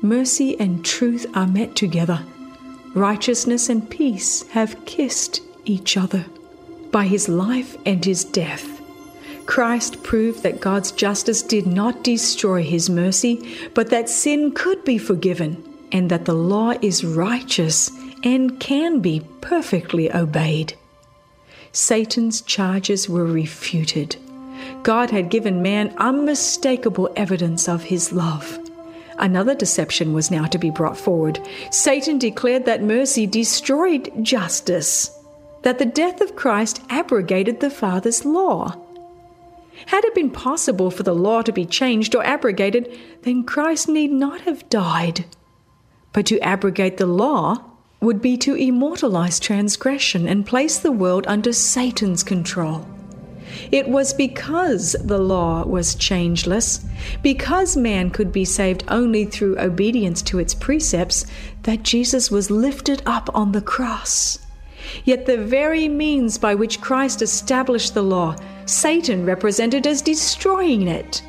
Mercy 0.00 0.58
and 0.58 0.82
truth 0.82 1.26
are 1.34 1.46
met 1.46 1.76
together. 1.76 2.24
Righteousness 2.94 3.68
and 3.68 3.88
peace 3.88 4.48
have 4.48 4.82
kissed 4.86 5.42
each 5.66 5.98
other. 5.98 6.24
By 6.90 7.04
his 7.04 7.28
life 7.28 7.76
and 7.84 8.02
his 8.02 8.24
death, 8.24 8.80
Christ 9.44 10.02
proved 10.02 10.42
that 10.44 10.60
God's 10.62 10.92
justice 10.92 11.42
did 11.42 11.66
not 11.66 12.04
destroy 12.04 12.62
his 12.62 12.88
mercy, 12.88 13.68
but 13.74 13.90
that 13.90 14.08
sin 14.08 14.52
could 14.52 14.82
be 14.84 14.96
forgiven, 14.96 15.62
and 15.90 16.10
that 16.10 16.24
the 16.24 16.34
law 16.34 16.72
is 16.80 17.04
righteous 17.04 17.90
and 18.22 18.58
can 18.60 19.00
be 19.00 19.22
perfectly 19.40 20.12
obeyed. 20.14 20.74
Satan's 21.72 22.40
charges 22.42 23.08
were 23.08 23.24
refuted. 23.24 24.16
God 24.82 25.10
had 25.10 25.30
given 25.30 25.62
man 25.62 25.94
unmistakable 25.98 27.10
evidence 27.16 27.68
of 27.68 27.84
his 27.84 28.12
love. 28.12 28.58
Another 29.18 29.54
deception 29.54 30.12
was 30.12 30.30
now 30.30 30.46
to 30.46 30.58
be 30.58 30.70
brought 30.70 30.96
forward. 30.96 31.40
Satan 31.70 32.18
declared 32.18 32.64
that 32.66 32.82
mercy 32.82 33.26
destroyed 33.26 34.10
justice, 34.22 35.10
that 35.62 35.78
the 35.78 35.86
death 35.86 36.20
of 36.20 36.36
Christ 36.36 36.82
abrogated 36.90 37.60
the 37.60 37.70
Father's 37.70 38.24
law. 38.24 38.76
Had 39.86 40.04
it 40.04 40.14
been 40.14 40.30
possible 40.30 40.90
for 40.90 41.02
the 41.02 41.14
law 41.14 41.42
to 41.42 41.52
be 41.52 41.64
changed 41.64 42.14
or 42.14 42.24
abrogated, 42.24 42.98
then 43.22 43.44
Christ 43.44 43.88
need 43.88 44.12
not 44.12 44.42
have 44.42 44.68
died. 44.68 45.24
But 46.12 46.26
to 46.26 46.40
abrogate 46.40 46.98
the 46.98 47.06
law 47.06 47.71
would 48.02 48.20
be 48.20 48.36
to 48.36 48.56
immortalize 48.56 49.38
transgression 49.38 50.26
and 50.26 50.44
place 50.44 50.78
the 50.78 50.92
world 50.92 51.24
under 51.28 51.52
Satan's 51.52 52.24
control. 52.24 52.86
It 53.70 53.88
was 53.88 54.12
because 54.12 54.96
the 55.04 55.18
law 55.18 55.64
was 55.64 55.94
changeless, 55.94 56.84
because 57.22 57.76
man 57.76 58.10
could 58.10 58.32
be 58.32 58.44
saved 58.44 58.82
only 58.88 59.24
through 59.24 59.58
obedience 59.58 60.20
to 60.22 60.40
its 60.40 60.52
precepts, 60.52 61.26
that 61.62 61.84
Jesus 61.84 62.30
was 62.30 62.50
lifted 62.50 63.02
up 63.06 63.30
on 63.34 63.52
the 63.52 63.62
cross. 63.62 64.40
Yet 65.04 65.26
the 65.26 65.38
very 65.38 65.86
means 65.86 66.38
by 66.38 66.56
which 66.56 66.80
Christ 66.80 67.22
established 67.22 67.94
the 67.94 68.02
law, 68.02 68.34
Satan 68.66 69.24
represented 69.24 69.86
as 69.86 70.02
destroying 70.02 70.88
it. 70.88 71.22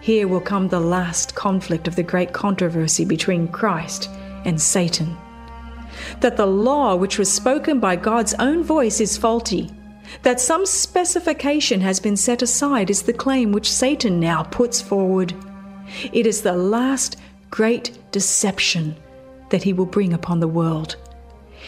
Here 0.00 0.26
will 0.26 0.40
come 0.40 0.68
the 0.68 0.80
last 0.80 1.34
conflict 1.34 1.86
of 1.86 1.96
the 1.96 2.02
great 2.02 2.32
controversy 2.32 3.04
between 3.04 3.48
Christ 3.48 4.08
and 4.46 4.58
Satan 4.58 5.18
that 6.20 6.36
the 6.36 6.46
law 6.46 6.94
which 6.94 7.18
was 7.18 7.32
spoken 7.32 7.80
by 7.80 7.96
God's 7.96 8.34
own 8.34 8.62
voice 8.62 9.00
is 9.00 9.16
faulty, 9.16 9.70
that 10.22 10.40
some 10.40 10.66
specification 10.66 11.80
has 11.80 12.00
been 12.00 12.16
set 12.16 12.42
aside 12.42 12.90
is 12.90 13.02
the 13.02 13.12
claim 13.12 13.52
which 13.52 13.70
Satan 13.70 14.18
now 14.18 14.42
puts 14.42 14.80
forward. 14.80 15.34
It 16.12 16.26
is 16.26 16.42
the 16.42 16.56
last 16.56 17.16
great 17.50 17.98
deception 18.12 18.96
that 19.50 19.62
he 19.62 19.72
will 19.72 19.86
bring 19.86 20.12
upon 20.12 20.40
the 20.40 20.48
world. 20.48 20.96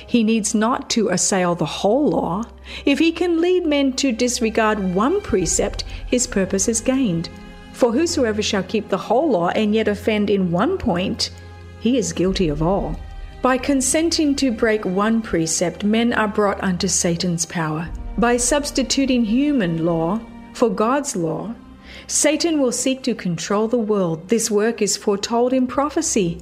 He 0.06 0.24
needs 0.24 0.54
not 0.54 0.88
to 0.90 1.08
assail 1.08 1.54
the 1.54 1.66
whole 1.66 2.08
law. 2.08 2.44
If 2.84 2.98
he 2.98 3.12
can 3.12 3.40
lead 3.40 3.66
men 3.66 3.92
to 3.94 4.12
disregard 4.12 4.94
one 4.94 5.20
precept, 5.20 5.84
his 6.06 6.26
purpose 6.26 6.68
is 6.68 6.80
gained. 6.80 7.28
For 7.72 7.92
whosoever 7.92 8.42
shall 8.42 8.62
keep 8.62 8.88
the 8.88 8.98
whole 8.98 9.30
law 9.30 9.48
and 9.48 9.74
yet 9.74 9.88
offend 9.88 10.30
in 10.30 10.50
one 10.50 10.78
point, 10.78 11.30
he 11.80 11.98
is 11.98 12.12
guilty 12.12 12.48
of 12.48 12.62
all. 12.62 12.96
By 13.42 13.58
consenting 13.58 14.36
to 14.36 14.52
break 14.52 14.84
one 14.84 15.20
precept, 15.20 15.82
men 15.82 16.12
are 16.12 16.28
brought 16.28 16.62
under 16.62 16.86
Satan's 16.86 17.44
power. 17.44 17.90
By 18.16 18.36
substituting 18.36 19.24
human 19.24 19.84
law 19.84 20.20
for 20.52 20.70
God's 20.70 21.16
law, 21.16 21.56
Satan 22.06 22.60
will 22.60 22.70
seek 22.70 23.02
to 23.02 23.16
control 23.16 23.66
the 23.66 23.78
world. 23.78 24.28
This 24.28 24.48
work 24.48 24.80
is 24.80 24.96
foretold 24.96 25.52
in 25.52 25.66
prophecy. 25.66 26.40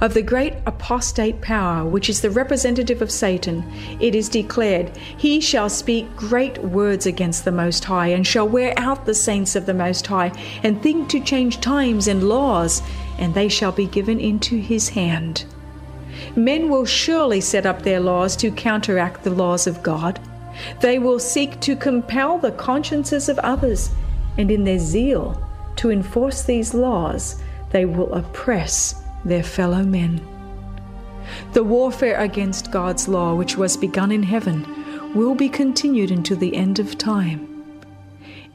Of 0.00 0.14
the 0.14 0.22
great 0.22 0.54
apostate 0.64 1.40
power, 1.40 1.84
which 1.84 2.08
is 2.08 2.20
the 2.20 2.30
representative 2.30 3.02
of 3.02 3.10
Satan, 3.10 3.64
it 3.98 4.14
is 4.14 4.28
declared, 4.28 4.96
He 4.96 5.40
shall 5.40 5.68
speak 5.68 6.14
great 6.14 6.56
words 6.58 7.04
against 7.04 7.44
the 7.44 7.50
Most 7.50 7.82
High, 7.82 8.08
and 8.08 8.24
shall 8.24 8.48
wear 8.48 8.74
out 8.76 9.06
the 9.06 9.14
saints 9.14 9.56
of 9.56 9.66
the 9.66 9.74
Most 9.74 10.06
High, 10.06 10.30
and 10.62 10.80
think 10.80 11.08
to 11.08 11.18
change 11.18 11.60
times 11.60 12.06
and 12.06 12.28
laws, 12.28 12.80
and 13.18 13.34
they 13.34 13.48
shall 13.48 13.72
be 13.72 13.86
given 13.86 14.20
into 14.20 14.60
his 14.60 14.90
hand. 14.90 15.46
Men 16.36 16.68
will 16.68 16.84
surely 16.84 17.40
set 17.40 17.66
up 17.66 17.82
their 17.82 18.00
laws 18.00 18.36
to 18.36 18.50
counteract 18.50 19.24
the 19.24 19.30
laws 19.30 19.66
of 19.66 19.82
God. 19.82 20.20
They 20.80 20.98
will 20.98 21.18
seek 21.18 21.60
to 21.60 21.76
compel 21.76 22.38
the 22.38 22.52
consciences 22.52 23.28
of 23.28 23.38
others, 23.38 23.90
and 24.38 24.50
in 24.50 24.64
their 24.64 24.78
zeal 24.78 25.42
to 25.76 25.90
enforce 25.90 26.42
these 26.42 26.74
laws, 26.74 27.42
they 27.70 27.84
will 27.84 28.12
oppress 28.14 29.02
their 29.24 29.42
fellow 29.42 29.82
men. 29.82 30.20
The 31.52 31.64
warfare 31.64 32.18
against 32.20 32.70
God's 32.70 33.08
law, 33.08 33.34
which 33.34 33.56
was 33.56 33.76
begun 33.76 34.12
in 34.12 34.22
heaven, 34.22 34.66
will 35.14 35.34
be 35.34 35.48
continued 35.48 36.10
until 36.10 36.36
the 36.36 36.56
end 36.56 36.78
of 36.78 36.98
time. 36.98 37.48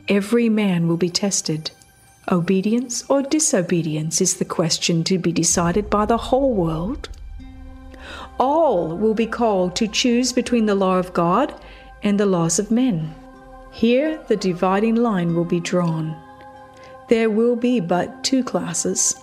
Every 0.07 0.49
man 0.49 0.87
will 0.87 0.97
be 0.97 1.09
tested. 1.09 1.71
Obedience 2.31 3.03
or 3.09 3.21
disobedience 3.21 4.21
is 4.21 4.37
the 4.37 4.45
question 4.45 5.03
to 5.05 5.17
be 5.17 5.31
decided 5.31 5.89
by 5.89 6.05
the 6.05 6.17
whole 6.17 6.53
world 6.53 7.09
all 8.39 8.95
will 8.95 9.13
be 9.13 9.25
called 9.25 9.75
to 9.75 9.87
choose 9.87 10.31
between 10.33 10.65
the 10.65 10.75
law 10.75 10.97
of 10.97 11.13
God 11.13 11.53
and 12.03 12.19
the 12.19 12.25
laws 12.25 12.59
of 12.59 12.71
men. 12.71 13.13
Here 13.71 14.19
the 14.27 14.35
dividing 14.35 14.95
line 14.95 15.35
will 15.35 15.45
be 15.45 15.59
drawn. 15.59 16.15
There 17.09 17.29
will 17.29 17.55
be 17.55 17.79
but 17.79 18.23
two 18.23 18.43
classes. 18.43 19.15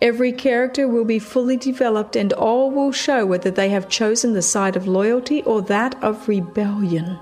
Every 0.00 0.32
character 0.32 0.86
will 0.86 1.06
be 1.06 1.18
fully 1.18 1.56
developed, 1.56 2.14
and 2.14 2.32
all 2.34 2.70
will 2.70 2.92
show 2.92 3.24
whether 3.24 3.50
they 3.50 3.70
have 3.70 3.88
chosen 3.88 4.34
the 4.34 4.42
side 4.42 4.76
of 4.76 4.86
loyalty 4.86 5.42
or 5.44 5.62
that 5.62 5.94
of 6.02 6.28
rebellion. 6.28 7.18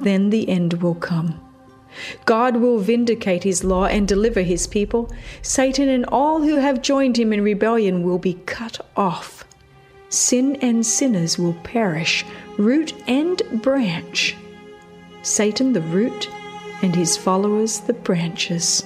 Then 0.00 0.30
the 0.30 0.48
end 0.48 0.82
will 0.82 0.96
come. 0.96 1.40
God 2.24 2.56
will 2.56 2.78
vindicate 2.78 3.44
his 3.44 3.62
law 3.62 3.84
and 3.84 4.08
deliver 4.08 4.42
his 4.42 4.66
people. 4.66 5.14
Satan 5.42 5.88
and 5.88 6.04
all 6.06 6.42
who 6.42 6.56
have 6.56 6.82
joined 6.82 7.16
him 7.16 7.32
in 7.32 7.42
rebellion 7.42 8.02
will 8.02 8.18
be 8.18 8.34
cut 8.46 8.84
off 8.96 9.44
sin 10.14 10.56
and 10.62 10.86
sinners 10.86 11.38
will 11.38 11.54
perish, 11.64 12.24
root 12.56 12.94
and 13.06 13.42
branch. 13.62 14.36
Satan 15.22 15.72
the 15.72 15.80
root, 15.80 16.28
and 16.82 16.94
his 16.94 17.16
followers 17.16 17.80
the 17.80 17.92
branches. 17.92 18.84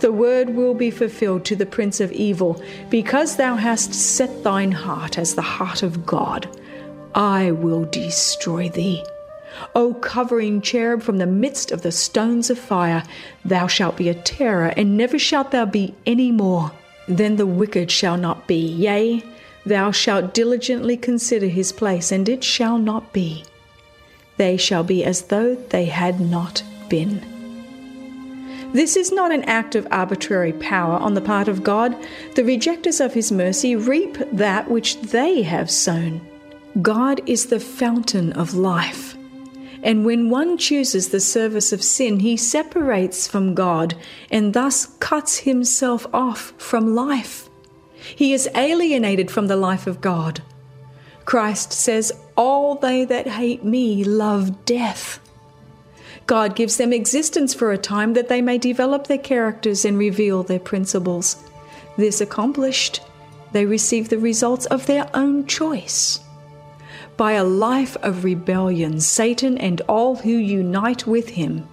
The 0.00 0.12
word 0.12 0.50
will 0.50 0.74
be 0.74 0.90
fulfilled 0.90 1.44
to 1.46 1.56
the 1.56 1.66
prince 1.66 2.00
of 2.00 2.12
evil, 2.12 2.62
because 2.90 3.36
thou 3.36 3.56
hast 3.56 3.94
set 3.94 4.42
thine 4.42 4.72
heart 4.72 5.18
as 5.18 5.34
the 5.34 5.42
heart 5.42 5.82
of 5.82 6.04
God. 6.04 6.48
I 7.14 7.52
will 7.52 7.84
destroy 7.84 8.68
thee. 8.68 9.02
O 9.74 9.94
covering 9.94 10.60
cherub 10.60 11.02
from 11.02 11.16
the 11.16 11.26
midst 11.26 11.72
of 11.72 11.80
the 11.80 11.92
stones 11.92 12.50
of 12.50 12.58
fire, 12.58 13.02
thou 13.44 13.66
shalt 13.66 13.96
be 13.96 14.08
a 14.10 14.14
terror, 14.14 14.74
and 14.76 14.96
never 14.96 15.18
shalt 15.18 15.50
thou 15.50 15.64
be 15.64 15.94
any 16.04 16.30
more. 16.30 16.72
Then 17.08 17.36
the 17.36 17.46
wicked 17.46 17.90
shall 17.90 18.18
not 18.18 18.46
be, 18.46 18.56
yea, 18.56 19.22
Thou 19.66 19.90
shalt 19.90 20.32
diligently 20.32 20.96
consider 20.96 21.48
his 21.48 21.72
place, 21.72 22.12
and 22.12 22.28
it 22.28 22.44
shall 22.44 22.78
not 22.78 23.12
be. 23.12 23.44
They 24.36 24.56
shall 24.56 24.84
be 24.84 25.04
as 25.04 25.22
though 25.22 25.56
they 25.56 25.86
had 25.86 26.20
not 26.20 26.62
been. 26.88 27.20
This 28.72 28.96
is 28.96 29.10
not 29.10 29.32
an 29.32 29.42
act 29.44 29.74
of 29.74 29.88
arbitrary 29.90 30.52
power 30.52 30.94
on 30.94 31.14
the 31.14 31.20
part 31.20 31.48
of 31.48 31.64
God. 31.64 31.96
The 32.34 32.44
rejectors 32.44 33.00
of 33.00 33.14
his 33.14 33.32
mercy 33.32 33.74
reap 33.74 34.18
that 34.32 34.70
which 34.70 35.00
they 35.00 35.42
have 35.42 35.70
sown. 35.70 36.20
God 36.82 37.20
is 37.26 37.46
the 37.46 37.60
fountain 37.60 38.32
of 38.34 38.54
life. 38.54 39.16
And 39.82 40.04
when 40.04 40.30
one 40.30 40.58
chooses 40.58 41.08
the 41.08 41.20
service 41.20 41.72
of 41.72 41.82
sin, 41.82 42.20
he 42.20 42.36
separates 42.36 43.26
from 43.26 43.54
God 43.54 43.94
and 44.30 44.52
thus 44.52 44.86
cuts 45.00 45.38
himself 45.38 46.06
off 46.12 46.52
from 46.58 46.94
life. 46.94 47.45
He 48.14 48.32
is 48.32 48.48
alienated 48.54 49.30
from 49.30 49.46
the 49.46 49.56
life 49.56 49.86
of 49.86 50.00
God. 50.00 50.42
Christ 51.24 51.72
says, 51.72 52.12
All 52.36 52.76
they 52.76 53.04
that 53.04 53.26
hate 53.26 53.64
me 53.64 54.04
love 54.04 54.64
death. 54.64 55.18
God 56.26 56.56
gives 56.56 56.76
them 56.76 56.92
existence 56.92 57.54
for 57.54 57.72
a 57.72 57.78
time 57.78 58.14
that 58.14 58.28
they 58.28 58.40
may 58.42 58.58
develop 58.58 59.06
their 59.06 59.18
characters 59.18 59.84
and 59.84 59.98
reveal 59.98 60.42
their 60.42 60.58
principles. 60.58 61.36
This 61.96 62.20
accomplished, 62.20 63.00
they 63.52 63.64
receive 63.64 64.08
the 64.08 64.18
results 64.18 64.66
of 64.66 64.86
their 64.86 65.08
own 65.14 65.46
choice. 65.46 66.20
By 67.16 67.32
a 67.32 67.44
life 67.44 67.96
of 68.02 68.24
rebellion, 68.24 69.00
Satan 69.00 69.56
and 69.58 69.80
all 69.82 70.16
who 70.16 70.30
unite 70.30 71.06
with 71.06 71.30
him 71.30 71.66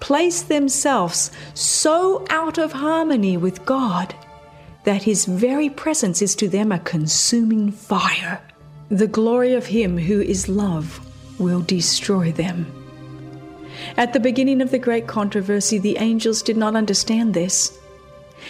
place 0.00 0.42
themselves 0.42 1.30
so 1.52 2.24
out 2.30 2.56
of 2.58 2.72
harmony 2.72 3.36
with 3.36 3.64
God 3.66 4.14
that 4.86 5.02
his 5.02 5.24
very 5.24 5.68
presence 5.68 6.22
is 6.22 6.36
to 6.36 6.48
them 6.48 6.70
a 6.70 6.78
consuming 6.78 7.72
fire. 7.72 8.40
The 8.88 9.08
glory 9.08 9.52
of 9.52 9.66
him 9.66 9.98
who 9.98 10.20
is 10.20 10.48
love 10.48 11.00
will 11.40 11.60
destroy 11.60 12.30
them. 12.30 12.66
At 13.96 14.12
the 14.12 14.20
beginning 14.20 14.62
of 14.62 14.70
the 14.70 14.78
great 14.78 15.08
controversy, 15.08 15.78
the 15.78 15.98
angels 15.98 16.40
did 16.40 16.56
not 16.56 16.76
understand 16.76 17.34
this. 17.34 17.76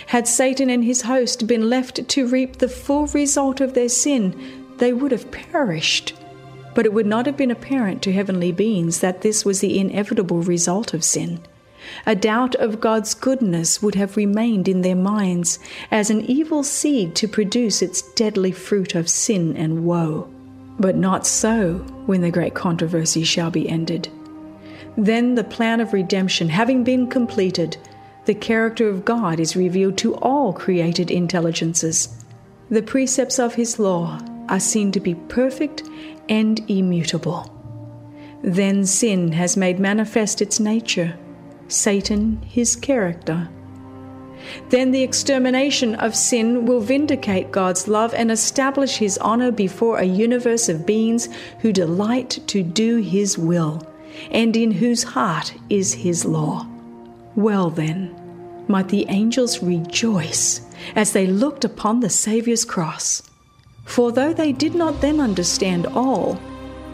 Had 0.09 0.29
Satan 0.29 0.69
and 0.69 0.85
his 0.85 1.03
host 1.03 1.47
been 1.47 1.71
left 1.71 2.07
to 2.07 2.29
reap 2.29 2.59
the 2.59 2.69
full 2.69 3.07
result 3.09 3.63
of 3.63 3.73
their 3.73 3.89
sin, 3.89 4.67
they 4.77 4.93
would 4.93 5.13
have 5.13 5.31
perished. 5.31 6.13
But 6.75 6.85
it 6.85 6.93
would 6.93 7.07
not 7.07 7.25
have 7.25 7.39
been 7.39 7.51
apparent 7.51 8.03
to 8.03 8.13
heavenly 8.13 8.53
beings 8.53 9.01
that 9.01 9.23
this 9.23 9.47
was 9.47 9.61
the 9.61 9.79
inevitable 9.79 10.43
result 10.43 10.93
of 10.93 11.03
sin. 11.03 11.41
A 12.07 12.15
doubt 12.15 12.55
of 12.57 12.81
God's 12.81 13.15
goodness 13.15 13.83
would 13.83 13.95
have 13.95 14.17
remained 14.17 14.69
in 14.69 14.83
their 14.83 14.97
minds 14.97 15.59
as 15.91 16.11
an 16.11 16.23
evil 16.23 16.63
seed 16.63 17.15
to 17.17 17.29
produce 17.29 17.83
its 17.83 18.03
deadly 18.15 18.53
fruit 18.53 18.95
of 18.95 19.09
sin 19.09 19.57
and 19.57 19.85
woe. 19.85 20.29
But 20.79 20.97
not 20.97 21.27
so 21.27 21.79
when 22.07 22.21
the 22.21 22.31
great 22.31 22.55
controversy 22.55 23.25
shall 23.25 23.51
be 23.51 23.69
ended. 23.69 24.09
Then 24.97 25.35
the 25.35 25.45
plan 25.45 25.81
of 25.81 25.93
redemption 25.93 26.49
having 26.49 26.85
been 26.85 27.09
completed, 27.09 27.77
the 28.25 28.35
character 28.35 28.89
of 28.89 29.05
God 29.05 29.39
is 29.41 29.57
revealed 29.57 29.99
to 29.99 30.15
all 30.17 30.53
created 30.53 31.11
intelligences. 31.11 32.25
The 32.71 32.83
precepts 32.83 33.39
of 33.39 33.55
His 33.55 33.79
law 33.79 34.21
are 34.49 34.61
seen 34.61 34.93
to 34.93 35.01
be 35.01 35.15
perfect 35.15 35.83
and 36.29 36.59
immutable. 36.69 37.53
Then 38.43 38.85
sin 38.87 39.33
has 39.33 39.57
made 39.57 39.79
manifest 39.79 40.43
its 40.43 40.61
nature 40.61 41.17
Satan 41.69 42.41
his 42.43 42.77
character. 42.77 43.49
Then 44.69 44.93
the 44.93 45.03
extermination 45.03 45.95
of 45.97 46.15
sin 46.15 46.67
will 46.67 46.81
vindicate 46.81 47.51
God's 47.51 47.89
love 47.89 48.15
and 48.15 48.31
establish 48.31 48.97
his 48.97 49.19
honor 49.19 49.51
before 49.51 49.99
a 49.99 50.05
universe 50.05 50.69
of 50.69 50.87
beings 50.87 51.29
who 51.61 51.73
delight 51.73 52.39
to 52.47 52.63
do 52.63 52.99
his 52.99 53.37
will, 53.37 53.83
and 54.31 54.57
in 54.57 54.71
whose 54.71 55.03
heart 55.03 55.55
is 55.69 55.95
his 55.95 56.25
law. 56.25 56.67
Well, 57.35 57.71
then, 57.71 58.15
might 58.69 58.89
the 58.89 59.07
angels 59.09 59.63
rejoice 59.63 60.61
as 60.95 61.13
they 61.13 61.27
looked 61.27 61.65
upon 61.65 62.01
the 62.01 62.11
Saviour's 62.11 62.65
cross. 62.65 63.23
For 63.85 64.11
though 64.13 64.33
they 64.33 64.53
did 64.53 64.75
not 64.75 65.01
then 65.01 65.21
understand 65.21 65.87
all, 65.87 66.39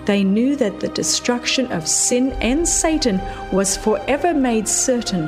they 0.07 0.25
knew 0.25 0.57
that 0.57 0.81
the 0.81 0.89
destruction 0.89 1.71
of 1.73 1.89
sin 1.89 2.33
and 2.41 2.67
Satan 2.67 3.21
was 3.53 3.77
forever 3.77 4.35
made 4.35 4.67
certain, 4.67 5.27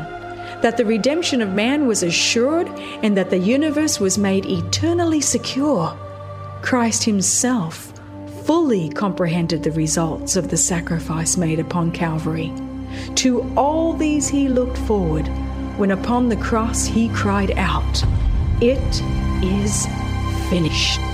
that 0.62 0.76
the 0.76 0.84
redemption 0.84 1.40
of 1.40 1.52
man 1.52 1.86
was 1.86 2.02
assured, 2.02 2.68
and 3.02 3.16
that 3.16 3.30
the 3.30 3.38
universe 3.38 4.00
was 4.00 4.18
made 4.18 4.46
eternally 4.46 5.20
secure. 5.20 5.96
Christ 6.62 7.04
Himself 7.04 7.92
fully 8.44 8.88
comprehended 8.90 9.62
the 9.62 9.72
results 9.72 10.36
of 10.36 10.48
the 10.48 10.56
sacrifice 10.56 11.36
made 11.36 11.60
upon 11.60 11.92
Calvary. 11.92 12.52
To 13.16 13.42
all 13.56 13.92
these 13.92 14.28
He 14.28 14.48
looked 14.48 14.78
forward 14.78 15.26
when 15.76 15.90
upon 15.90 16.28
the 16.28 16.36
cross 16.36 16.84
He 16.84 17.08
cried 17.10 17.52
out, 17.52 18.02
It 18.60 19.02
is 19.42 19.86
finished. 20.48 21.13